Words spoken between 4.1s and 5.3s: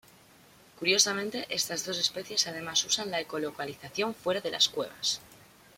fuera de las cuevas.